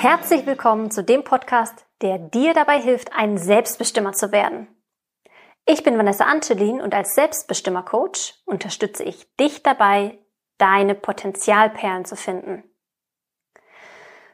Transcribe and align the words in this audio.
Herzlich 0.00 0.46
willkommen 0.46 0.92
zu 0.92 1.02
dem 1.02 1.24
Podcast, 1.24 1.84
der 2.02 2.18
dir 2.18 2.54
dabei 2.54 2.80
hilft, 2.80 3.12
ein 3.14 3.36
Selbstbestimmer 3.36 4.12
zu 4.12 4.30
werden. 4.30 4.68
Ich 5.66 5.82
bin 5.82 5.98
Vanessa 5.98 6.22
Ancelin 6.22 6.80
und 6.80 6.94
als 6.94 7.16
Selbstbestimmer-Coach 7.16 8.34
unterstütze 8.46 9.02
ich 9.02 9.26
dich 9.38 9.64
dabei, 9.64 10.16
deine 10.56 10.94
Potenzialperlen 10.94 12.04
zu 12.04 12.14
finden. 12.14 12.62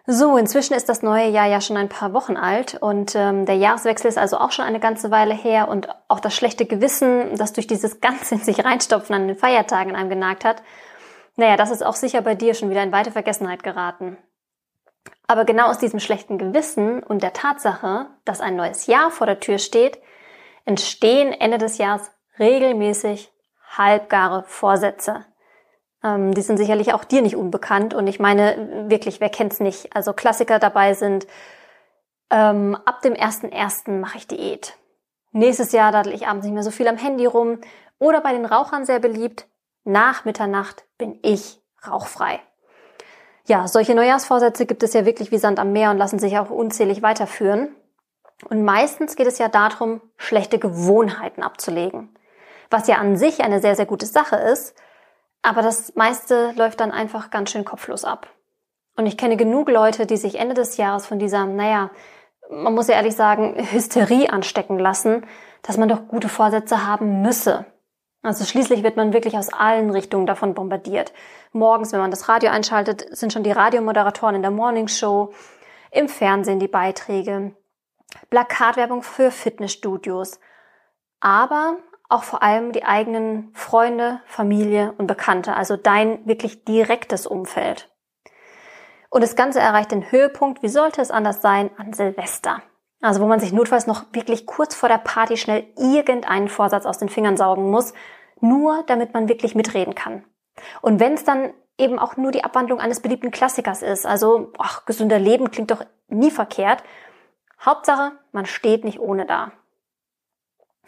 So, 0.07 0.37
inzwischen 0.37 0.75
ist 0.75 0.91
das 0.91 1.00
neue 1.00 1.30
Jahr 1.30 1.46
ja 1.46 1.62
schon 1.62 1.79
ein 1.79 1.89
paar 1.89 2.12
Wochen 2.12 2.37
alt 2.37 2.75
und 2.75 3.15
ähm, 3.15 3.46
der 3.46 3.57
Jahreswechsel 3.57 4.09
ist 4.09 4.19
also 4.19 4.37
auch 4.37 4.53
schon 4.53 4.67
eine 4.67 4.81
ganze 4.81 5.11
Weile 5.11 5.33
her 5.33 5.69
und 5.69 5.89
auch 6.09 6.21
das 6.21 6.37
schlechte 6.37 6.67
Gewissen, 6.67 7.37
das 7.37 7.55
durch 7.55 7.67
dieses 7.67 8.01
ganze 8.03 8.35
in 8.35 8.43
sich 8.43 8.62
reinstopfen 8.67 9.15
an 9.15 9.29
den 9.29 9.39
Feiertagen 9.39 9.89
in 9.89 9.96
einem 9.96 10.11
genagt 10.11 10.45
hat, 10.45 10.62
naja, 11.37 11.56
das 11.56 11.70
ist 11.70 11.83
auch 11.83 11.96
sicher 11.96 12.20
bei 12.20 12.34
dir 12.34 12.52
schon 12.52 12.69
wieder 12.69 12.83
in 12.83 12.92
weite 12.92 13.12
Vergessenheit 13.12 13.62
geraten. 13.62 14.19
Aber 15.27 15.45
genau 15.45 15.67
aus 15.69 15.79
diesem 15.79 16.01
schlechten 16.01 16.39
Gewissen 16.39 17.03
und 17.03 17.23
der 17.23 17.33
Tatsache, 17.33 18.07
dass 18.25 18.41
ein 18.41 18.57
neues 18.57 18.87
Jahr 18.87 19.11
vor 19.11 19.27
der 19.27 19.41
Tür 19.41 19.59
steht, 19.59 19.99
entstehen 20.65 21.33
Ende 21.33 21.59
des 21.59 21.79
Jahres 21.79 22.11
regelmäßig 22.39 23.33
halbgare 23.77 24.45
Vorsätze. 24.47 25.25
Ähm, 26.03 26.35
die 26.35 26.43
sind 26.43 26.59
sicherlich 26.59 26.93
auch 26.93 27.05
dir 27.05 27.23
nicht 27.23 27.37
unbekannt 27.37 27.95
und 27.95 28.07
ich 28.07 28.21
meine 28.21 28.89
wirklich, 28.89 29.21
wer 29.21 29.30
kennt's 29.30 29.61
nicht? 29.61 29.95
Also 29.97 30.13
Klassiker 30.13 30.59
dabei 30.59 30.95
sind, 30.95 31.27
ähm, 32.30 32.77
ab 32.85 33.02
dem 33.02 33.15
1.1. 33.15 34.01
mache 34.01 34.19
ich 34.19 34.27
Diät. 34.27 34.77
Nächstes 35.33 35.73
Jahr 35.73 35.93
daddel 35.93 36.15
ich 36.15 36.27
abends 36.27 36.45
nicht 36.45 36.55
mehr 36.55 36.63
so 36.63 36.71
viel 36.71 36.89
am 36.89 36.97
Handy 36.97 37.27
rum. 37.27 37.61
Oder 37.99 38.21
bei 38.21 38.33
den 38.33 38.45
Rauchern 38.45 38.85
sehr 38.85 39.01
beliebt, 39.01 39.49
nach 39.85 40.25
Mitternacht 40.25 40.85
bin 40.99 41.19
ich 41.23 41.61
rauchfrei. 41.87 42.41
Ja, 43.46 43.68
solche 43.68 43.95
Neujahrsvorsätze 43.95 44.64
gibt 44.64 44.82
es 44.82 44.95
ja 44.95 45.04
wirklich 45.04 45.30
wie 45.30 45.38
Sand 45.38 45.59
am 45.59 45.73
Meer 45.73 45.90
und 45.90 45.98
lassen 45.98 46.18
sich 46.18 46.38
auch 46.38 46.50
unzählig 46.50 47.02
weiterführen. 47.02 47.74
Und 48.48 48.64
meistens 48.64 49.16
geht 49.16 49.26
es 49.26 49.38
ja 49.38 49.48
darum, 49.48 50.00
schlechte 50.16 50.59
Gewohnheiten 50.59 51.42
abzulegen. 51.42 52.16
Was 52.70 52.88
ja 52.88 52.96
an 52.96 53.16
sich 53.16 53.42
eine 53.42 53.60
sehr, 53.60 53.76
sehr 53.76 53.87
gute 53.87 54.06
Sache 54.06 54.37
ist, 54.37 54.74
aber 55.42 55.60
das 55.60 55.95
meiste 55.95 56.52
läuft 56.56 56.80
dann 56.80 56.90
einfach 56.90 57.30
ganz 57.30 57.50
schön 57.50 57.66
kopflos 57.66 58.04
ab. 58.04 58.28
Und 58.96 59.06
ich 59.06 59.18
kenne 59.18 59.37
genug 59.37 59.68
Leute, 59.68 60.06
die 60.06 60.16
sich 60.16 60.38
Ende 60.38 60.54
des 60.54 60.78
Jahres 60.78 61.06
von 61.06 61.18
dieser, 61.18 61.45
naja, 61.45 61.90
man 62.50 62.74
muss 62.74 62.88
ja 62.88 62.95
ehrlich 62.95 63.15
sagen, 63.15 63.56
Hysterie 63.72 64.31
anstecken 64.31 64.78
lassen, 64.78 65.26
dass 65.62 65.76
man 65.76 65.88
doch 65.88 66.09
gute 66.09 66.28
Vorsätze 66.28 66.87
haben 66.87 67.20
müsse. 67.22 67.66
Also 68.25 68.47
schließlich 68.47 68.83
wird 68.83 68.97
man 68.97 69.12
wirklich 69.12 69.37
aus 69.37 69.53
allen 69.53 69.91
Richtungen 69.91 70.25
davon 70.25 70.55
bombardiert. 70.55 71.12
Morgens, 71.53 71.93
wenn 71.93 72.00
man 72.00 72.11
das 72.11 72.27
Radio 72.27 72.50
einschaltet, 72.50 73.06
sind 73.15 73.34
schon 73.34 73.43
die 73.43 73.53
Radiomoderatoren 73.53 74.34
in 74.34 74.41
der 74.41 74.50
Morningshow, 74.50 75.34
im 75.91 76.09
Fernsehen 76.09 76.59
die 76.59 76.67
Beiträge, 76.67 77.55
Plakatwerbung 78.31 79.03
für 79.03 79.31
Fitnessstudios, 79.31 80.41
aber 81.21 81.77
auch 82.09 82.22
vor 82.22 82.43
allem 82.43 82.72
die 82.72 82.84
eigenen 82.84 83.50
Freunde, 83.53 84.22
Familie 84.25 84.95
und 84.97 85.06
Bekannte, 85.06 85.55
also 85.55 85.77
dein 85.77 86.27
wirklich 86.27 86.65
direktes 86.65 87.27
Umfeld. 87.27 87.91
Und 89.11 89.22
das 89.22 89.37
Ganze 89.37 89.61
erreicht 89.61 89.93
den 89.93 90.11
Höhepunkt, 90.11 90.62
wie 90.62 90.69
sollte 90.69 91.03
es 91.03 91.11
anders 91.11 91.43
sein, 91.43 91.71
an 91.77 91.93
Silvester. 91.93 92.62
Also 93.05 93.21
wo 93.21 93.27
man 93.27 93.38
sich 93.38 93.53
notfalls 93.53 93.87
noch 93.87 94.06
wirklich 94.12 94.47
kurz 94.47 94.75
vor 94.75 94.88
der 94.88 94.97
Party 94.97 95.37
schnell 95.37 95.66
irgendeinen 95.77 96.49
Vorsatz 96.49 96.87
aus 96.87 96.97
den 96.97 97.11
Fingern 97.11 97.37
saugen 97.37 97.71
muss, 97.71 97.93
nur 98.41 98.83
damit 98.87 99.12
man 99.12 99.28
wirklich 99.28 99.55
mitreden 99.55 99.94
kann. 99.94 100.25
Und 100.81 101.00
wenn 101.00 101.12
es 101.12 101.22
dann 101.22 101.53
eben 101.77 101.99
auch 101.99 102.16
nur 102.16 102.33
die 102.33 102.44
Abwandlung 102.44 102.81
eines 102.81 103.00
beliebten 103.00 103.31
Klassikers 103.31 103.83
ist, 103.83 104.06
also 104.06 104.53
ach, 104.56 104.87
gesünder 104.87 105.19
Leben 105.19 105.50
klingt 105.50 105.71
doch 105.71 105.84
nie 106.09 106.31
verkehrt. 106.31 106.83
Hauptsache, 107.62 108.12
man 108.33 108.47
steht 108.47 108.84
nicht 108.84 109.01
ohne 109.01 109.27
da. 109.27 109.53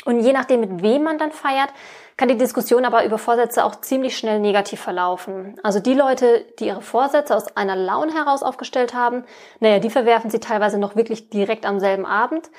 Und 0.07 0.21
je 0.21 0.33
nachdem, 0.33 0.61
mit 0.61 0.83
wem 0.83 1.03
man 1.03 1.19
dann 1.19 1.33
feiert, 1.33 1.69
kann 2.17 2.29
die 2.29 2.39
Diskussion 2.39 2.85
aber 2.85 3.05
über 3.05 3.19
Vorsätze 3.19 3.65
auch 3.65 3.81
ziemlich 3.81 4.17
schnell 4.17 4.39
negativ 4.39 4.81
verlaufen. 4.81 5.59
Also 5.65 5.81
die 5.81 5.95
Leute, 5.95 6.47
die 6.61 6.69
ihre 6.69 6.81
Vorsätze 6.81 7.35
aus 7.35 7.57
einer 7.57 7.75
Laune 7.75 8.15
heraus 8.15 8.45
aufgestellt 8.45 8.95
haben, 8.95 9.25
naja, 9.59 9.81
die 9.81 9.91
verwerfen 9.91 10.31
sie 10.31 10.39
teilweise 10.39 10.79
noch 10.79 10.95
wirklich 10.95 11.29
direkt 11.29 11.67
am 11.67 11.81
selben 11.81 12.07
Abend, 12.07 12.51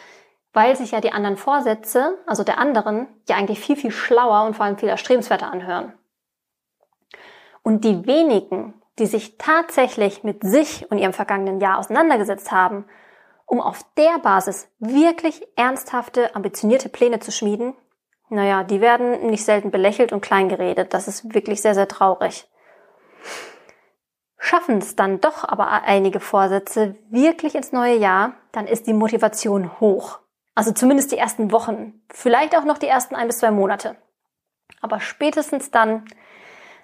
weil 0.52 0.76
sich 0.76 0.92
ja 0.92 1.00
die 1.00 1.14
anderen 1.14 1.38
Vorsätze, 1.38 2.18
also 2.28 2.44
der 2.44 2.60
anderen, 2.60 3.08
ja 3.30 3.38
eigentlich 3.38 3.62
viel, 3.62 3.78
viel 3.78 3.92
schlauer 3.92 4.46
und 4.46 4.56
vor 4.56 4.66
allem 4.66 4.78
viel 4.78 4.90
erstrebenswerter 4.90 5.50
anhören. 5.50 5.94
Und 7.64 7.86
die 7.86 8.06
wenigen, 8.06 8.74
die 9.00 9.06
sich 9.06 9.38
tatsächlich 9.38 10.24
mit 10.24 10.44
sich 10.44 10.86
und 10.92 10.98
ihrem 10.98 11.14
vergangenen 11.14 11.62
Jahr 11.62 11.80
auseinandergesetzt 11.80 12.52
haben 12.52 12.86
um 13.48 13.62
auf 13.62 13.84
der 13.96 14.20
Basis 14.20 14.70
wirklich 14.78 15.48
ernsthafte, 15.56 16.36
ambitionierte 16.36 16.90
Pläne 16.90 17.20
zu 17.20 17.32
schmieden, 17.32 17.74
naja, 18.30 18.64
die 18.64 18.82
werden 18.82 19.28
nicht 19.28 19.46
selten 19.46 19.72
belächelt 19.72 20.12
und 20.12 20.22
kleingeredet. 20.22 20.94
Das 20.94 21.08
ist 21.08 21.34
wirklich 21.34 21.62
sehr, 21.62 21.74
sehr 21.74 21.88
traurig. 21.88 22.48
Schaffen 24.38 24.80
es 24.80 24.98
dann 24.98 25.22
doch 25.22 25.46
aber 25.46 25.72
einige 25.72 26.20
Vorsätze 26.20 26.96
wirklich 27.10 27.56
ins 27.56 27.72
neue 27.72 27.96
Jahr, 27.96 28.34
dann 28.52 28.68
ist 28.68 28.86
die 28.86 28.94
Motivation 28.94 29.80
hoch. 29.80 30.20
Also 30.54 30.74
zumindest 30.74 31.12
die 31.12 31.18
ersten 31.18 31.52
Wochen, 31.52 32.02
vielleicht 32.10 32.56
auch 32.56 32.66
noch 32.66 32.78
die 32.78 32.88
ersten 32.88 33.16
ein 33.16 33.28
bis 33.28 33.40
zwei 33.40 33.52
Monate. 33.52 33.96
Aber 34.82 35.00
spätestens 35.00 35.72
dann, 35.72 36.06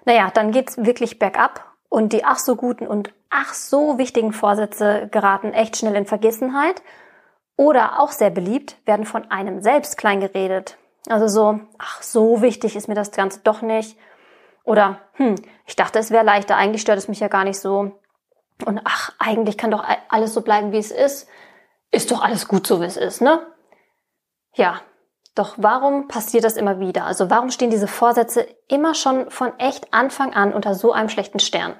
naja, 0.06 0.30
dann 0.32 0.50
geht's 0.50 0.78
wirklich 0.78 1.18
bergab 1.18 1.73
und 1.94 2.12
die 2.12 2.24
ach 2.24 2.40
so 2.40 2.56
guten 2.56 2.88
und 2.88 3.14
ach 3.30 3.54
so 3.54 3.98
wichtigen 3.98 4.32
Vorsätze 4.32 5.08
geraten 5.12 5.52
echt 5.52 5.76
schnell 5.76 5.94
in 5.94 6.06
Vergessenheit. 6.06 6.82
Oder 7.56 8.00
auch 8.00 8.10
sehr 8.10 8.30
beliebt, 8.30 8.76
werden 8.84 9.06
von 9.06 9.30
einem 9.30 9.60
selbst 9.62 9.96
klein 9.96 10.18
geredet. 10.18 10.76
Also 11.08 11.28
so, 11.28 11.60
ach 11.78 12.02
so 12.02 12.42
wichtig 12.42 12.74
ist 12.74 12.88
mir 12.88 12.96
das 12.96 13.12
Ganze 13.12 13.42
doch 13.44 13.62
nicht. 13.62 13.96
Oder, 14.64 14.98
hm, 15.12 15.36
ich 15.66 15.76
dachte, 15.76 16.00
es 16.00 16.10
wäre 16.10 16.24
leichter, 16.24 16.56
eigentlich 16.56 16.82
stört 16.82 16.98
es 16.98 17.06
mich 17.06 17.20
ja 17.20 17.28
gar 17.28 17.44
nicht 17.44 17.60
so. 17.60 17.92
Und 18.64 18.80
ach, 18.82 19.12
eigentlich 19.20 19.56
kann 19.56 19.70
doch 19.70 19.84
alles 20.08 20.34
so 20.34 20.40
bleiben, 20.40 20.72
wie 20.72 20.78
es 20.78 20.90
ist. 20.90 21.28
Ist 21.92 22.10
doch 22.10 22.24
alles 22.24 22.48
gut 22.48 22.66
so, 22.66 22.80
wie 22.80 22.86
es 22.86 22.96
ist, 22.96 23.20
ne? 23.20 23.46
Ja, 24.56 24.80
doch 25.34 25.54
warum 25.56 26.08
passiert 26.08 26.44
das 26.44 26.56
immer 26.56 26.78
wieder? 26.80 27.04
Also 27.04 27.30
warum 27.30 27.50
stehen 27.50 27.70
diese 27.70 27.88
Vorsätze 27.88 28.46
immer 28.68 28.94
schon 28.94 29.30
von 29.30 29.58
echt 29.58 29.92
Anfang 29.92 30.32
an 30.32 30.52
unter 30.52 30.74
so 30.74 30.92
einem 30.92 31.08
schlechten 31.08 31.40
Stern? 31.40 31.74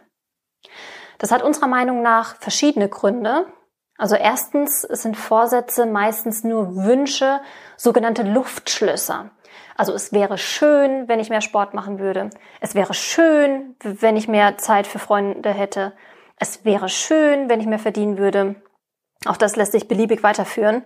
Das 1.19 1.31
hat 1.31 1.43
unserer 1.43 1.69
Meinung 1.69 2.03
nach 2.03 2.37
verschiedene 2.37 2.89
Gründe. 2.89 3.47
Also 3.97 4.17
erstens 4.17 4.83
sind 4.83 5.17
Vorsätze 5.17 5.87
meistens 5.87 6.43
nur 6.43 6.75
Wünsche, 6.75 7.41
sogenannte 7.77 8.25
Luftschlösser. 8.25 9.31
Also 9.77 9.93
es 9.93 10.13
wäre 10.13 10.37
schön, 10.37 11.09
wenn 11.09 11.21
ich 11.21 11.31
mehr 11.31 11.41
Sport 11.41 11.75
machen 11.75 12.01
würde. 12.01 12.31
Es 12.61 12.75
wäre 12.75 12.95
schön, 12.95 13.77
wenn 13.83 14.17
ich 14.17 14.27
mehr 14.27 14.59
Zeit 14.59 14.87
für 14.87 14.99
Freunde 14.99 15.51
hätte. 15.51 15.93
Es 16.39 16.65
wäre 16.65 16.89
schön, 16.89 17.49
wenn 17.49 17.61
ich 17.61 17.67
mehr 17.67 17.79
verdienen 17.79 18.19
würde. 18.19 18.57
Auch 19.27 19.37
das 19.37 19.55
lässt 19.55 19.73
sich 19.73 19.87
beliebig 19.87 20.23
weiterführen. 20.23 20.83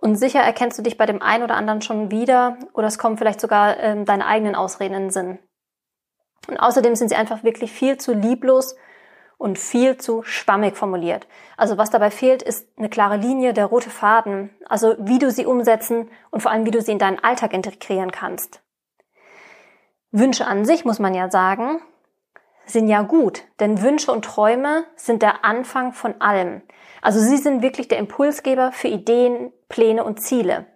Und 0.00 0.16
sicher 0.16 0.40
erkennst 0.40 0.78
du 0.78 0.82
dich 0.82 0.96
bei 0.96 1.04
dem 1.04 1.20
einen 1.20 1.44
oder 1.44 1.56
anderen 1.56 1.82
schon 1.82 2.10
wieder 2.10 2.56
oder 2.72 2.86
es 2.86 2.98
kommen 2.98 3.18
vielleicht 3.18 3.40
sogar 3.40 3.78
ähm, 3.78 4.06
deine 4.06 4.26
eigenen 4.26 4.54
Ausreden 4.54 4.94
in 4.94 5.02
den 5.02 5.10
Sinn. 5.10 5.38
Und 6.48 6.58
außerdem 6.58 6.96
sind 6.96 7.08
sie 7.08 7.16
einfach 7.16 7.44
wirklich 7.44 7.70
viel 7.70 7.98
zu 7.98 8.14
lieblos 8.14 8.76
und 9.36 9.58
viel 9.58 9.98
zu 9.98 10.22
schwammig 10.22 10.76
formuliert. 10.76 11.26
Also 11.56 11.76
was 11.76 11.90
dabei 11.90 12.10
fehlt, 12.10 12.42
ist 12.42 12.66
eine 12.78 12.88
klare 12.88 13.16
Linie, 13.16 13.52
der 13.52 13.66
rote 13.66 13.90
Faden, 13.90 14.50
also 14.66 14.94
wie 14.98 15.18
du 15.18 15.30
sie 15.30 15.44
umsetzen 15.44 16.10
und 16.30 16.40
vor 16.40 16.50
allem 16.50 16.64
wie 16.64 16.70
du 16.70 16.80
sie 16.80 16.92
in 16.92 16.98
deinen 16.98 17.18
Alltag 17.18 17.52
integrieren 17.52 18.10
kannst. 18.10 18.62
Wünsche 20.12 20.46
an 20.46 20.64
sich, 20.64 20.84
muss 20.84 20.98
man 20.98 21.14
ja 21.14 21.30
sagen, 21.30 21.80
sind 22.72 22.88
ja 22.88 23.02
gut, 23.02 23.42
denn 23.60 23.82
Wünsche 23.82 24.12
und 24.12 24.24
Träume 24.24 24.84
sind 24.96 25.22
der 25.22 25.44
Anfang 25.44 25.92
von 25.92 26.20
allem. 26.20 26.62
Also 27.02 27.20
sie 27.20 27.36
sind 27.36 27.62
wirklich 27.62 27.88
der 27.88 27.98
Impulsgeber 27.98 28.72
für 28.72 28.88
Ideen, 28.88 29.52
Pläne 29.68 30.04
und 30.04 30.20
Ziele. 30.20 30.66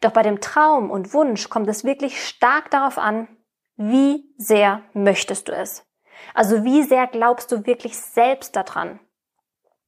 Doch 0.00 0.12
bei 0.12 0.22
dem 0.22 0.40
Traum 0.40 0.90
und 0.90 1.12
Wunsch 1.12 1.48
kommt 1.48 1.68
es 1.68 1.84
wirklich 1.84 2.26
stark 2.26 2.70
darauf 2.70 2.98
an, 2.98 3.28
wie 3.76 4.32
sehr 4.36 4.82
möchtest 4.92 5.48
du 5.48 5.52
es. 5.52 5.86
Also 6.34 6.64
wie 6.64 6.82
sehr 6.82 7.06
glaubst 7.06 7.50
du 7.50 7.66
wirklich 7.66 7.98
selbst 7.98 8.54
daran? 8.56 9.00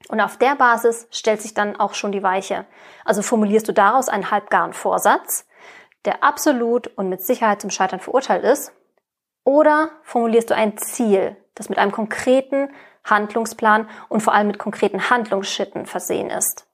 Und 0.09 0.21
auf 0.21 0.37
der 0.37 0.57
Basis 0.57 1.07
stellt 1.11 1.41
sich 1.41 1.55
dann 1.55 1.79
auch 1.79 1.95
schon 1.95 2.13
die 2.13 2.23
Weiche. 2.23 2.67
Also 3.05 3.23
formulierst 3.23 3.69
du 3.69 3.73
daraus 3.73 4.09
einen 4.09 4.31
halbgaren 4.31 4.73
Vorsatz, 4.73 5.47
der 6.05 6.25
absolut 6.25 6.89
und 6.89 7.09
mit 7.09 7.23
Sicherheit 7.23 7.61
zum 7.61 7.71
Scheitern 7.71 8.01
verurteilt 8.01 8.45
ist, 8.45 8.73
oder 9.45 9.91
formulierst 10.03 10.51
du 10.51 10.55
ein 10.55 10.79
Ziel, 10.79 11.37
das 11.55 11.69
mit 11.69 11.79
einem 11.79 11.93
konkreten 11.93 12.71
Handlungsplan 13.05 13.89
und 14.09 14.21
vor 14.21 14.33
allem 14.33 14.47
mit 14.47 14.59
konkreten 14.59 15.11
Handlungsschritten 15.11 15.87
versehen 15.87 16.31
ist. 16.31 16.67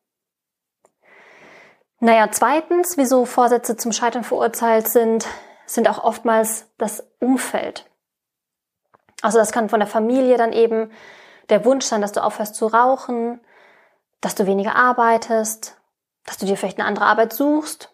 Naja, 2.00 2.28
zweitens, 2.30 2.96
wieso 2.96 3.24
Vorsätze 3.24 3.76
zum 3.76 3.92
Scheitern 3.92 4.24
verurteilt 4.24 4.88
sind, 4.88 5.26
sind 5.66 5.88
auch 5.88 6.04
oftmals 6.04 6.66
das 6.78 7.04
Umfeld. 7.18 7.86
Also 9.20 9.38
das 9.38 9.50
kann 9.50 9.68
von 9.68 9.80
der 9.80 9.88
Familie 9.88 10.36
dann 10.36 10.52
eben 10.52 10.92
der 11.48 11.64
Wunsch 11.64 11.86
sein, 11.86 12.00
dass 12.00 12.12
du 12.12 12.22
aufhörst 12.22 12.54
zu 12.54 12.66
rauchen, 12.66 13.40
dass 14.20 14.34
du 14.34 14.46
weniger 14.46 14.76
arbeitest, 14.76 15.76
dass 16.24 16.38
du 16.38 16.46
dir 16.46 16.56
vielleicht 16.56 16.78
eine 16.78 16.86
andere 16.86 17.06
Arbeit 17.06 17.32
suchst 17.32 17.90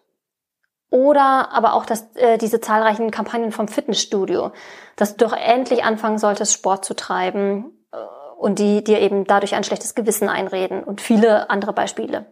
oder 0.89 1.51
aber 1.51 1.73
auch 1.73 1.85
dass, 1.85 2.15
äh, 2.15 2.37
diese 2.37 2.61
zahlreichen 2.61 3.11
Kampagnen 3.11 3.51
vom 3.51 3.67
Fitnessstudio, 3.67 4.51
dass 4.95 5.17
du 5.17 5.25
doch 5.25 5.33
endlich 5.33 5.83
anfangen 5.83 6.17
solltest, 6.17 6.53
Sport 6.53 6.85
zu 6.85 6.95
treiben 6.95 7.73
äh, 7.91 7.97
und 8.37 8.59
die 8.59 8.83
dir 8.83 8.99
eben 8.99 9.25
dadurch 9.25 9.55
ein 9.55 9.63
schlechtes 9.63 9.95
Gewissen 9.95 10.29
einreden 10.29 10.83
und 10.83 11.01
viele 11.01 11.49
andere 11.49 11.73
Beispiele. 11.73 12.25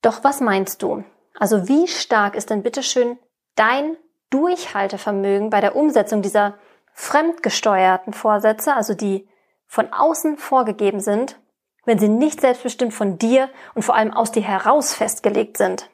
Doch 0.00 0.24
was 0.24 0.40
meinst 0.40 0.82
du? 0.82 1.04
Also 1.38 1.68
wie 1.68 1.86
stark 1.86 2.34
ist 2.34 2.50
denn 2.50 2.62
bitteschön 2.62 3.18
dein 3.54 3.96
Durchhaltevermögen 4.30 5.50
bei 5.50 5.60
der 5.60 5.76
Umsetzung 5.76 6.22
dieser 6.22 6.54
fremdgesteuerten 6.94 8.12
Vorsätze, 8.12 8.74
also 8.74 8.94
die 8.94 9.28
von 9.66 9.92
außen 9.92 10.36
vorgegeben 10.36 11.00
sind, 11.00 11.38
wenn 11.84 11.98
sie 11.98 12.08
nicht 12.08 12.40
selbstbestimmt 12.40 12.94
von 12.94 13.18
dir 13.18 13.48
und 13.74 13.82
vor 13.82 13.94
allem 13.94 14.12
aus 14.12 14.32
dir 14.32 14.42
heraus 14.42 14.94
festgelegt 14.94 15.56
sind? 15.56 15.90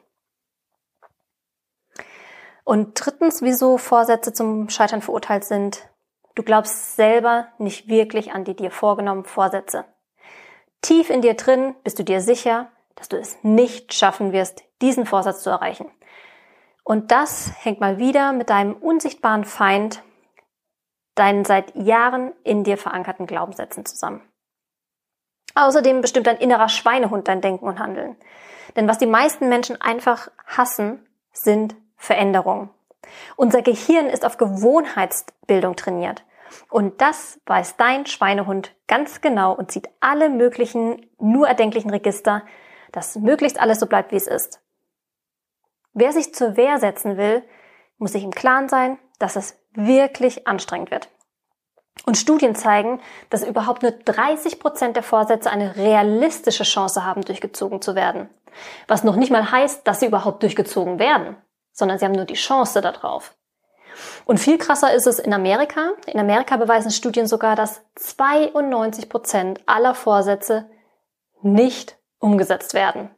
Und 2.69 3.03
drittens, 3.03 3.41
wieso 3.41 3.79
Vorsätze 3.79 4.31
zum 4.31 4.69
Scheitern 4.69 5.01
verurteilt 5.01 5.43
sind. 5.43 5.89
Du 6.35 6.43
glaubst 6.43 6.95
selber 6.95 7.47
nicht 7.57 7.87
wirklich 7.87 8.31
an 8.31 8.43
die 8.43 8.55
dir 8.55 8.69
vorgenommenen 8.69 9.25
Vorsätze. 9.25 9.85
Tief 10.83 11.09
in 11.09 11.23
dir 11.23 11.33
drin 11.33 11.73
bist 11.83 11.97
du 11.97 12.03
dir 12.03 12.21
sicher, 12.21 12.67
dass 12.93 13.09
du 13.09 13.17
es 13.17 13.39
nicht 13.41 13.95
schaffen 13.95 14.33
wirst, 14.33 14.61
diesen 14.83 15.07
Vorsatz 15.07 15.41
zu 15.41 15.49
erreichen. 15.49 15.89
Und 16.83 17.09
das 17.09 17.51
hängt 17.57 17.79
mal 17.79 17.97
wieder 17.97 18.33
mit 18.33 18.51
deinem 18.51 18.75
unsichtbaren 18.75 19.45
Feind, 19.45 20.03
deinen 21.15 21.45
seit 21.45 21.75
Jahren 21.75 22.33
in 22.43 22.63
dir 22.63 22.77
verankerten 22.77 23.25
Glaubenssätzen 23.25 23.83
zusammen. 23.83 24.21
Außerdem 25.55 26.01
bestimmt 26.01 26.27
dein 26.27 26.37
innerer 26.37 26.69
Schweinehund 26.69 27.29
dein 27.29 27.41
Denken 27.41 27.67
und 27.67 27.79
Handeln. 27.79 28.15
Denn 28.75 28.87
was 28.87 28.99
die 28.99 29.07
meisten 29.07 29.49
Menschen 29.49 29.81
einfach 29.81 30.29
hassen, 30.45 31.03
sind 31.33 31.75
Veränderungen. 31.99 32.69
Unser 33.35 33.61
Gehirn 33.61 34.07
ist 34.07 34.25
auf 34.25 34.37
Gewohnheitsbildung 34.37 35.75
trainiert. 35.75 36.23
Und 36.69 37.01
das 37.01 37.39
weiß 37.45 37.77
dein 37.77 38.07
Schweinehund 38.07 38.73
ganz 38.87 39.21
genau 39.21 39.53
und 39.53 39.71
zieht 39.71 39.87
alle 39.99 40.29
möglichen, 40.29 41.05
nur 41.19 41.47
erdenklichen 41.47 41.91
Register, 41.91 42.43
dass 42.91 43.15
möglichst 43.15 43.59
alles 43.59 43.79
so 43.79 43.85
bleibt, 43.85 44.11
wie 44.11 44.15
es 44.15 44.25
ist. 44.25 44.59
Wer 45.93 46.11
sich 46.11 46.33
zur 46.33 46.57
Wehr 46.57 46.79
setzen 46.79 47.17
will, 47.17 47.43
muss 47.97 48.13
sich 48.13 48.23
im 48.23 48.31
Klaren 48.31 48.69
sein, 48.69 48.97
dass 49.19 49.35
es 49.35 49.59
wirklich 49.73 50.47
anstrengend 50.47 50.89
wird. 50.89 51.09
Und 52.05 52.17
Studien 52.17 52.55
zeigen, 52.55 53.01
dass 53.29 53.45
überhaupt 53.45 53.83
nur 53.83 53.91
30 53.91 54.59
Prozent 54.59 54.95
der 54.95 55.03
Vorsätze 55.03 55.51
eine 55.51 55.75
realistische 55.75 56.63
Chance 56.63 57.05
haben, 57.05 57.21
durchgezogen 57.21 57.81
zu 57.81 57.93
werden. 57.93 58.29
Was 58.87 59.03
noch 59.03 59.17
nicht 59.17 59.31
mal 59.31 59.51
heißt, 59.51 59.85
dass 59.85 59.99
sie 59.99 60.07
überhaupt 60.07 60.41
durchgezogen 60.41 60.97
werden, 60.97 61.35
sondern 61.79 61.97
sie 61.97 62.05
haben 62.05 62.13
nur 62.13 62.25
die 62.25 62.35
Chance 62.35 62.81
darauf. 62.81 63.35
Und 64.25 64.39
viel 64.39 64.57
krasser 64.57 64.93
ist 64.93 65.07
es 65.07 65.19
in 65.19 65.33
Amerika. 65.33 65.93
In 66.05 66.19
Amerika 66.19 66.57
beweisen 66.57 66.91
Studien 66.91 67.27
sogar, 67.27 67.55
dass 67.55 67.81
92 67.95 69.09
Prozent 69.09 69.61
aller 69.65 69.95
Vorsätze 69.95 70.69
nicht 71.41 71.97
umgesetzt 72.19 72.73
werden. 72.73 73.09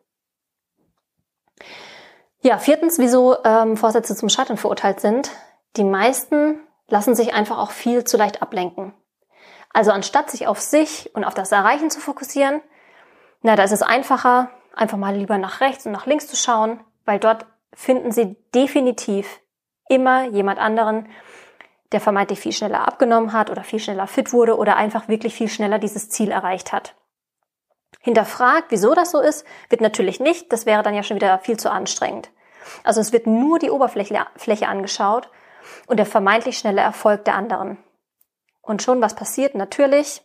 Ja, 2.42 2.58
viertens, 2.58 2.98
wieso 2.98 3.44
ähm, 3.44 3.78
Vorsätze 3.78 4.16
zum 4.16 4.30
Scheitern 4.30 4.58
verurteilt 4.58 5.00
sind. 5.00 5.30
Die 5.76 5.84
meisten 5.84 6.60
lassen 6.88 7.16
sich 7.16 7.34
einfach 7.34 7.60
auch 7.60 7.72
viel 7.72 8.04
zu 8.04 8.18
leicht 8.18 8.42
ablenken. 8.42 8.94
Also 9.74 9.92
anstatt 9.92 10.30
sich 10.30 10.48
auf 10.48 10.60
sich 10.60 11.16
und 11.16 11.24
auf 11.24 11.34
das 11.34 11.52
Erreichen 11.52 11.90
zu 11.90 12.00
fokussieren, 12.00 12.62
na, 13.42 13.56
da 13.56 13.64
ist 13.64 13.72
es 13.72 13.82
einfacher, 13.82 14.50
einfach 14.76 14.98
mal 14.98 15.16
lieber 15.16 15.38
nach 15.38 15.62
rechts 15.62 15.86
und 15.86 15.92
nach 15.92 16.06
links 16.06 16.28
zu 16.28 16.36
schauen, 16.36 16.84
weil 17.06 17.20
dort 17.20 17.46
finden 17.74 18.12
sie 18.12 18.36
definitiv 18.54 19.42
immer 19.90 20.26
jemand 20.26 20.60
anderen, 20.60 21.08
der 21.92 22.00
vermeintlich 22.00 22.40
viel 22.40 22.54
schneller 22.54 22.88
abgenommen 22.88 23.34
hat 23.34 23.50
oder 23.50 23.64
viel 23.64 23.80
schneller 23.80 24.08
fit 24.08 24.32
wurde 24.32 24.58
oder 24.58 24.76
einfach 24.76 25.08
wirklich 25.08 25.36
viel 25.36 25.50
schneller 25.50 25.80
dieses 25.80 26.10
Ziel 26.10 26.32
erreicht 26.32 26.72
hat. 26.72 26.96
Hinterfragt, 28.00 28.68
wieso 28.70 28.94
das 28.96 29.12
so 29.12 29.20
ist, 29.20 29.46
wird 29.70 29.82
natürlich 29.82 30.20
nicht. 30.20 30.52
Das 30.52 30.66
wäre 30.66 30.84
dann 30.84 30.96
ja 30.96 31.04
schon 31.04 31.18
wieder 31.18 31.38
viel 31.40 31.58
zu 31.58 31.70
anstrengend. 31.72 32.32
Also 32.84 33.02
es 33.02 33.12
wird 33.12 33.28
nur 33.28 33.60
die 33.60 33.70
Oberfläche 33.70 34.26
Fläche 34.38 34.68
angeschaut 34.68 35.30
und 35.88 35.98
der 35.98 36.06
vermeintlich 36.06 36.58
schnelle 36.58 36.82
Erfolg 36.82 37.26
der 37.26 37.36
anderen. 37.36 37.78
Und 38.62 38.82
schon 38.82 39.02
was 39.02 39.16
passiert? 39.16 39.56
Natürlich, 39.56 40.22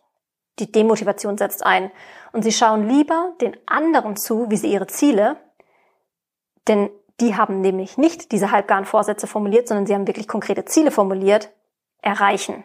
die 0.59 0.71
Demotivation 0.71 1.37
setzt 1.37 1.65
ein. 1.65 1.91
Und 2.33 2.43
sie 2.43 2.53
schauen 2.53 2.89
lieber 2.89 3.35
den 3.41 3.57
anderen 3.67 4.17
zu, 4.17 4.51
wie 4.51 4.57
sie 4.57 4.73
ihre 4.73 4.87
Ziele, 4.87 5.37
denn 6.69 6.91
die 7.21 7.35
haben 7.37 7.61
nämlich 7.61 7.97
nicht 7.97 8.33
diese 8.33 8.51
halbgaren 8.51 8.85
Vorsätze 8.85 9.27
formuliert, 9.27 9.69
sondern 9.69 9.87
sie 9.87 9.95
haben 9.95 10.07
wirklich 10.07 10.29
konkrete 10.29 10.65
Ziele 10.65 10.91
formuliert, 10.91 11.51
erreichen. 12.03 12.65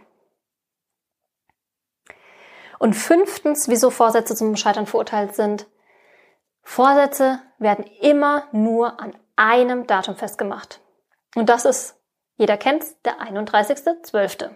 Und 2.80 2.96
fünftens, 2.96 3.68
wieso 3.68 3.90
Vorsätze 3.90 4.36
zum 4.36 4.56
Scheitern 4.56 4.88
verurteilt 4.88 5.36
sind. 5.36 5.68
Vorsätze 6.64 7.40
werden 7.60 7.86
immer 8.02 8.48
nur 8.52 9.00
an 9.00 9.16
einem 9.36 9.88
Datum 9.88 10.16
festgemacht. 10.16 10.82
Und 11.36 11.48
das 11.50 11.66
ist, 11.66 11.96
jeder 12.38 12.58
kennt's, 12.58 13.00
der 13.04 13.22
31.12. 13.22 14.50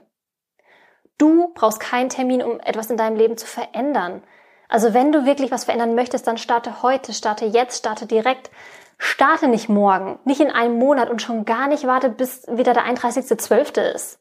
Du 1.17 1.53
brauchst 1.53 1.79
keinen 1.79 2.09
Termin, 2.09 2.43
um 2.43 2.59
etwas 2.59 2.89
in 2.89 2.97
deinem 2.97 3.15
Leben 3.15 3.37
zu 3.37 3.45
verändern. 3.45 4.23
Also 4.67 4.93
wenn 4.93 5.11
du 5.11 5.25
wirklich 5.25 5.51
was 5.51 5.65
verändern 5.65 5.95
möchtest, 5.95 6.27
dann 6.27 6.37
starte 6.37 6.81
heute, 6.81 7.13
starte 7.13 7.45
jetzt, 7.45 7.77
starte 7.77 8.05
direkt. 8.05 8.49
Starte 8.97 9.47
nicht 9.47 9.69
morgen, 9.69 10.19
nicht 10.25 10.39
in 10.39 10.51
einem 10.51 10.77
Monat 10.77 11.09
und 11.09 11.21
schon 11.21 11.45
gar 11.45 11.67
nicht 11.67 11.85
warte, 11.85 12.09
bis 12.09 12.45
wieder 12.47 12.73
der 12.73 12.85
31.12. 12.85 13.81
ist. 13.93 14.19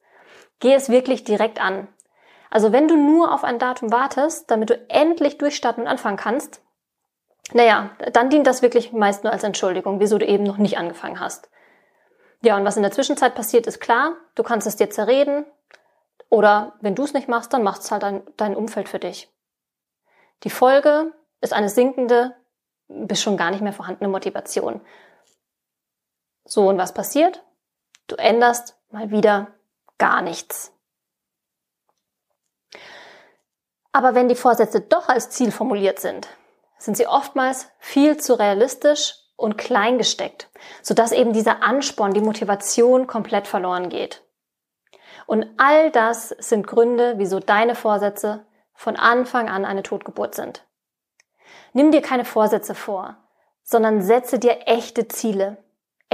Geh 0.61 0.75
es 0.75 0.88
wirklich 0.88 1.25
direkt 1.25 1.61
an. 1.61 1.88
Also 2.50 2.73
wenn 2.73 2.88
du 2.88 2.97
nur 2.97 3.32
auf 3.32 3.44
ein 3.44 3.59
Datum 3.59 3.93
wartest, 3.93 4.50
damit 4.50 4.71
du 4.71 4.88
endlich 4.88 5.38
durchstarten 5.38 5.85
und 5.85 5.88
anfangen 5.88 6.17
kannst, 6.17 6.61
naja, 7.53 7.91
dann 8.12 8.31
dient 8.31 8.47
das 8.47 8.62
wirklich 8.62 8.93
meist 8.93 9.25
nur 9.25 9.32
als 9.32 9.44
Entschuldigung, 9.44 10.00
wieso 10.00 10.19
du 10.19 10.26
eben 10.26 10.44
noch 10.44 10.56
nicht 10.56 10.79
angefangen 10.79 11.21
hast. 11.21 11.50
Ja, 12.43 12.56
und 12.56 12.65
was 12.65 12.76
in 12.76 12.82
der 12.82 12.93
Zwischenzeit 12.93 13.35
passiert, 13.35 13.67
ist 13.67 13.81
klar. 13.81 14.12
Du 14.35 14.43
kannst 14.43 14.67
es 14.67 14.76
dir 14.76 14.91
zerreden. 14.91 15.47
Oder 16.28 16.75
wenn 16.81 16.95
du 16.95 17.04
es 17.04 17.12
nicht 17.12 17.28
machst, 17.28 17.52
dann 17.52 17.62
macht 17.62 17.83
es 17.83 17.90
halt 17.90 18.02
dein, 18.02 18.23
dein 18.37 18.57
Umfeld 18.57 18.88
für 18.88 18.99
dich. 18.99 19.33
Die 20.43 20.50
Folge 20.50 21.12
ist 21.40 21.52
eine 21.52 21.69
sinkende, 21.69 22.35
bis 22.88 23.23
schon 23.23 23.37
gar 23.37 23.50
nicht 23.50 23.61
mehr 23.61 23.73
vorhandene 23.73 24.09
Motivation. 24.09 24.81
So, 26.45 26.69
und 26.69 26.79
was 26.79 26.93
passiert? 26.93 27.43
Du 28.07 28.17
änderst 28.17 28.76
mal 28.91 29.11
wieder 29.11 29.49
gar 29.99 30.23
nichts. 30.23 30.73
Aber 33.93 34.14
wenn 34.14 34.29
die 34.29 34.35
Vorsätze 34.35 34.81
doch 34.81 35.09
als 35.09 35.31
Ziel 35.31 35.53
formuliert 35.53 36.00
sind, 36.00 36.29
sind 36.79 36.97
sie 36.97 37.07
oftmals 37.07 37.71
viel 37.79 38.17
zu 38.17 38.35
realistisch 38.35 39.14
und 39.37 39.57
klein 39.57 39.99
gesteckt, 39.99 40.50
sodass 40.83 41.12
eben 41.12 41.33
dieser 41.33 41.62
Ansporn, 41.62 42.12
die 42.12 42.21
Motivation 42.21 43.07
komplett 43.07 43.47
verloren 43.47 43.88
geht. 43.88 44.23
Und 45.26 45.47
all 45.57 45.91
das 45.91 46.29
sind 46.31 46.67
Gründe, 46.67 47.14
wieso 47.17 47.41
deine 47.41 47.75
Vorsätze 47.75 48.45
von 48.75 48.97
Anfang 48.97 49.49
an 49.49 49.64
eine 49.64 49.83
Totgeburt 49.83 50.35
sind. 50.35 50.67
Nimm 51.73 51.91
dir 51.91 52.03
keine 52.03 52.25
Vorsätze 52.25 52.75
vor, 52.75 53.17
sondern 53.63 54.03
setze 54.03 54.39
dir 54.39 54.61
echte 54.67 55.09
Ziele, 55.09 55.65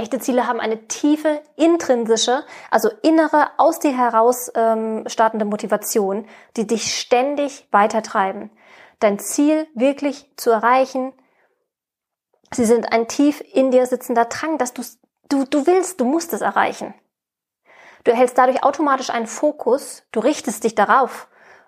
Echte 0.01 0.17
Ziele 0.17 0.47
haben 0.47 0.59
eine 0.59 0.87
tiefe, 0.87 1.43
intrinsische, 1.57 2.43
also 2.71 2.89
innere, 3.03 3.51
aus 3.57 3.77
dir 3.77 3.95
heraus 3.95 4.51
ähm, 4.55 5.03
startende 5.07 5.45
Motivation, 5.45 6.27
die 6.57 6.65
dich 6.65 6.99
ständig 6.99 7.67
weitertreiben. 7.69 8.49
Dein 8.99 9.19
Ziel 9.19 9.67
wirklich 9.75 10.31
zu 10.37 10.49
erreichen. 10.49 11.13
Sie 12.51 12.65
sind 12.65 12.91
ein 12.91 13.07
tief 13.07 13.43
in 13.53 13.69
dir 13.69 13.85
sitzender 13.85 14.25
Drang, 14.25 14.57
dass 14.57 14.73
du, 14.73 14.81
du, 15.29 15.45
du 15.45 15.67
willst, 15.67 15.99
du 15.99 16.05
musst 16.05 16.33
es 16.33 16.41
erreichen. 16.41 16.95
Du 18.03 18.09
erhältst 18.09 18.39
dadurch 18.39 18.63
automatisch 18.63 19.11
einen 19.11 19.27
Fokus, 19.27 20.01
du 20.11 20.19
richtest 20.19 20.63
dich 20.63 20.73
darauf 20.73 21.27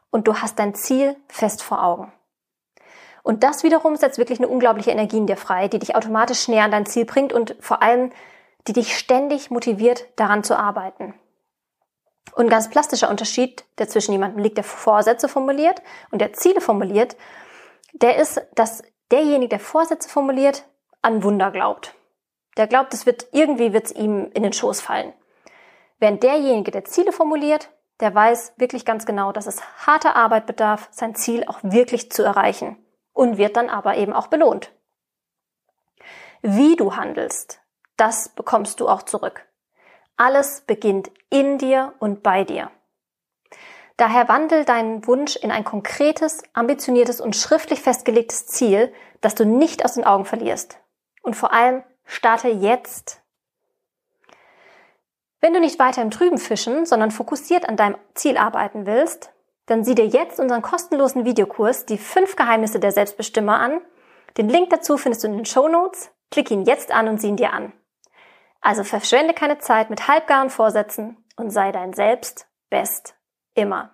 und 0.10 0.28
du 0.28 0.38
hast 0.38 0.58
dein 0.58 0.74
Ziel 0.74 1.16
fest 1.28 1.62
vor 1.62 1.84
Augen. 1.84 2.12
Und 3.24 3.44
das 3.44 3.64
wiederum 3.64 3.96
setzt 3.96 4.18
wirklich 4.18 4.40
eine 4.40 4.50
unglaubliche 4.50 4.92
Energie 4.92 5.18
in 5.18 5.28
dir 5.28 5.38
frei, 5.38 5.70
die 5.70 5.80
dich 5.80 5.96
automatisch 5.96 6.48
näher 6.50 6.66
an 6.66 6.72
dein 6.72 6.86
Ziel 6.86 7.06
bringt 7.06 7.34
und 7.34 7.56
vor 7.60 7.82
allem, 7.82 8.12
die 8.68 8.74
dich 8.74 8.98
ständig 8.98 9.50
motiviert, 9.50 10.06
daran 10.18 10.44
zu 10.44 10.58
arbeiten. 10.58 11.14
Und 12.36 12.46
ein 12.46 12.50
ganz 12.50 12.70
plastischer 12.70 13.10
Unterschied, 13.10 13.64
der 13.78 13.88
zwischen 13.88 14.12
jemandem 14.12 14.44
liegt, 14.44 14.58
der 14.58 14.64
Vorsätze 14.64 15.30
formuliert 15.30 15.82
und 16.12 16.20
der 16.20 16.34
Ziele 16.34 16.62
formuliert, 16.62 17.16
der 17.94 18.18
ist, 18.18 18.42
dass 18.56 18.84
derjenige, 19.12 19.50
der 19.50 19.60
Vorsätze 19.60 20.10
formuliert, 20.10 20.66
an 21.02 21.24
Wunder 21.24 21.52
glaubt. 21.52 21.96
Der 22.58 22.68
glaubt, 22.68 22.94
es 22.94 23.06
wird 23.06 23.28
irgendwie 23.32 23.74
wird's 23.74 23.92
ihm 23.92 24.32
in 24.34 24.44
den 24.44 24.54
Schoß 24.54 24.82
fallen. 24.82 25.14
Während 26.00 26.24
derjenige, 26.24 26.72
der 26.72 26.86
Ziele 26.86 27.12
formuliert, 27.12 27.70
der 28.00 28.14
weiß 28.14 28.54
wirklich 28.58 28.86
ganz 28.86 29.06
genau, 29.06 29.32
dass 29.32 29.48
es 29.48 29.62
harte 29.86 30.16
Arbeit 30.16 30.46
bedarf, 30.46 30.90
sein 30.92 31.16
Ziel 31.16 31.46
auch 31.46 31.60
wirklich 31.62 32.12
zu 32.12 32.24
erreichen. 32.24 32.78
Und 33.14 33.38
wird 33.38 33.56
dann 33.56 33.70
aber 33.70 33.96
eben 33.98 34.14
auch 34.14 34.28
belohnt. 34.28 34.72
Wie 36.42 36.76
du 36.76 36.96
handelst, 36.96 37.62
das 37.96 38.30
bekommst 38.30 38.80
du 38.80 38.90
auch 38.90 39.04
zurück. 39.04 39.46
Alles 40.18 40.62
beginnt 40.62 41.10
in 41.30 41.58
dir 41.58 41.94
und 42.00 42.22
bei 42.22 42.44
dir. 42.44 42.70
Daher 43.98 44.28
wandel 44.28 44.66
deinen 44.66 45.06
Wunsch 45.08 45.36
in 45.36 45.52
ein 45.52 45.64
konkretes, 45.64 46.44
ambitioniertes 46.54 47.22
und 47.22 47.36
schriftlich 47.36 47.82
festgelegtes 47.82 48.48
Ziel, 48.48 48.92
das 49.22 49.36
du 49.36 49.46
nicht 49.46 49.86
aus 49.86 49.94
den 49.94 50.04
Augen 50.04 50.26
verlierst. 50.26 50.80
Und 51.22 51.36
vor 51.36 51.54
allem 51.54 51.84
starte 52.06 52.50
jetzt. 52.50 53.22
Wenn 55.40 55.54
du 55.54 55.60
nicht 55.60 55.78
weiter 55.78 56.02
im 56.02 56.12
Trüben 56.12 56.38
fischen, 56.38 56.86
sondern 56.86 57.12
fokussiert 57.12 57.68
an 57.70 57.78
deinem 57.78 57.98
Ziel 58.16 58.38
arbeiten 58.38 58.86
willst, 58.86 59.32
dann 59.66 59.84
sieh 59.84 59.96
dir 59.96 60.08
jetzt 60.08 60.40
unseren 60.40 60.62
kostenlosen 60.62 61.26
Videokurs 61.26 61.86
Die 61.86 61.98
fünf 61.98 62.36
Geheimnisse 62.36 62.80
der 62.80 62.92
Selbstbestimmer 62.92 63.60
an. 63.60 63.82
Den 64.38 64.50
Link 64.50 64.70
dazu 64.70 64.98
findest 64.98 65.24
du 65.24 65.28
in 65.28 65.38
den 65.38 65.46
Show 65.46 65.68
Notes. 65.68 66.12
Klick 66.32 66.52
ihn 66.52 66.64
jetzt 66.64 66.92
an 66.92 67.08
und 67.08 67.22
sieh 67.22 67.30
ihn 67.30 67.38
dir 67.38 67.54
an. 67.54 67.74
Also 68.62 68.84
verschwende 68.84 69.34
keine 69.34 69.60
Zeit 69.60 69.90
mit 69.90 70.08
halbgaren 70.08 70.50
Vorsätzen 70.50 71.18
und 71.36 71.52
sei 71.52 71.72
dein 71.72 71.94
Selbst 71.94 72.48
best 72.70 73.16
immer. 73.54 73.93